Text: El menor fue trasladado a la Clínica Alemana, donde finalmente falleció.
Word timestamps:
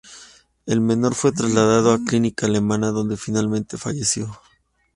El 0.65 0.81
menor 0.81 1.13
fue 1.13 1.31
trasladado 1.31 1.93
a 1.93 1.99
la 1.99 2.03
Clínica 2.03 2.47
Alemana, 2.47 2.89
donde 2.89 3.17
finalmente 3.17 3.77
falleció. 3.77 4.35